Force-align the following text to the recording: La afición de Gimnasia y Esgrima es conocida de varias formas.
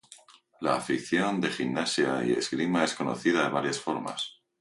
La 0.61 0.77
afición 0.77 1.39
de 1.39 1.51
Gimnasia 1.51 2.25
y 2.25 2.31
Esgrima 2.31 2.83
es 2.83 2.95
conocida 2.95 3.43
de 3.43 3.49
varias 3.49 3.79
formas. 3.79 4.41